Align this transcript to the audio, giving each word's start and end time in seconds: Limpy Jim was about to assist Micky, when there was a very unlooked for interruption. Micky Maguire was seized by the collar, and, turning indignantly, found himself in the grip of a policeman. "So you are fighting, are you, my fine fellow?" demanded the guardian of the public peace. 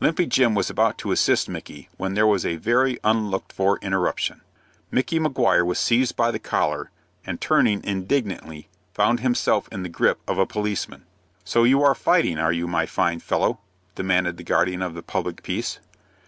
Limpy 0.00 0.26
Jim 0.26 0.56
was 0.56 0.68
about 0.70 0.98
to 0.98 1.12
assist 1.12 1.48
Micky, 1.48 1.88
when 1.96 2.14
there 2.14 2.26
was 2.26 2.44
a 2.44 2.56
very 2.56 2.98
unlooked 3.04 3.52
for 3.52 3.78
interruption. 3.78 4.40
Micky 4.90 5.20
Maguire 5.20 5.64
was 5.64 5.78
seized 5.78 6.16
by 6.16 6.32
the 6.32 6.40
collar, 6.40 6.90
and, 7.24 7.40
turning 7.40 7.84
indignantly, 7.84 8.68
found 8.92 9.20
himself 9.20 9.68
in 9.70 9.84
the 9.84 9.88
grip 9.88 10.18
of 10.26 10.36
a 10.36 10.46
policeman. 10.46 11.04
"So 11.44 11.62
you 11.62 11.80
are 11.84 11.94
fighting, 11.94 12.38
are 12.38 12.50
you, 12.50 12.66
my 12.66 12.86
fine 12.86 13.20
fellow?" 13.20 13.60
demanded 13.94 14.36
the 14.36 14.42
guardian 14.42 14.82
of 14.82 14.94
the 14.94 15.02
public 15.04 15.44
peace. 15.44 15.78